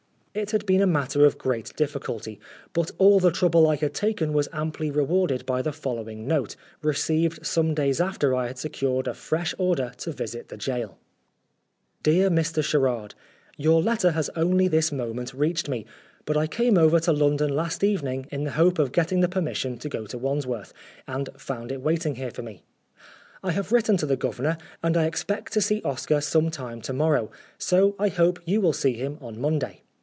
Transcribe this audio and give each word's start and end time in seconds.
It 0.33 0.51
had 0.51 0.65
been 0.65 0.81
a 0.81 0.87
matter 0.87 1.25
of 1.25 1.37
great 1.37 1.75
difficulty, 1.75 2.39
but 2.71 2.89
all 2.97 3.19
the 3.19 3.33
trouble 3.33 3.67
I 3.67 3.75
had 3.75 3.93
taken 3.93 4.31
was 4.31 4.47
amply 4.53 4.89
rewarded 4.89 5.45
by 5.45 5.61
the 5.61 5.73
following 5.73 6.25
note, 6.25 6.55
received 6.81 7.45
some 7.45 7.73
days 7.73 7.99
after 7.99 8.33
I 8.33 8.47
had 8.47 8.57
secured 8.57 9.09
a 9.09 9.13
fresh 9.13 9.53
order 9.57 9.91
to 9.97 10.13
visit 10.13 10.47
the 10.47 10.55
gaol. 10.55 10.97
DEAR 12.01 12.29
MR. 12.29 12.63
SHERARD, 12.63 13.13
Your 13.57 13.81
letter 13.81 14.11
has 14.11 14.29
only 14.37 14.69
this 14.69 14.89
moment 14.89 15.33
reached 15.33 15.67
me, 15.67 15.85
but 16.23 16.37
I 16.37 16.47
came 16.47 16.75
2CO 16.75 16.77
Oscar 16.77 16.81
Wilde 16.81 16.85
over 16.93 16.99
to 17.01 17.11
London 17.11 17.49
last 17.53 17.83
evening 17.83 18.27
in 18.31 18.45
the 18.45 18.51
hope 18.51 18.79
of 18.79 18.93
getting 18.93 19.19
the 19.19 19.27
permission 19.27 19.77
to 19.79 19.89
go 19.89 20.05
to 20.07 20.17
Wandsworth, 20.17 20.71
and 21.09 21.27
found 21.37 21.73
it 21.73 21.81
waiting 21.81 22.15
here 22.15 22.31
for 22.31 22.41
me. 22.41 22.63
I 23.43 23.51
have 23.51 23.73
written 23.73 23.97
to 23.97 24.05
the 24.05 24.15
Governor, 24.15 24.57
and 24.81 24.95
I 24.95 25.07
expect 25.07 25.51
to 25.51 25.61
see 25.61 25.81
Oscar 25.83 26.21
some 26.21 26.49
time 26.49 26.79
to 26.83 26.93
morrow, 26.93 27.31
so 27.57 27.97
I 27.99 28.07
hope 28.07 28.39
you 28.45 28.61
will 28.61 28.71
see 28.71 28.93
him 28.93 29.17
on 29.19 29.37
Monday. 29.37 29.83